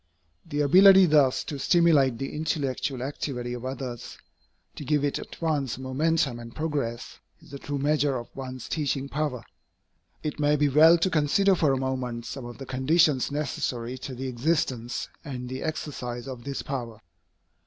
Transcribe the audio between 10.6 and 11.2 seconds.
well to